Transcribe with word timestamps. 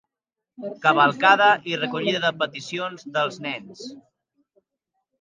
Cavalcada 0.85 1.51
i 1.73 1.79
recollida 1.83 2.23
de 2.25 2.33
peticions 2.41 3.09
dels 3.21 3.41
nens. 3.49 3.89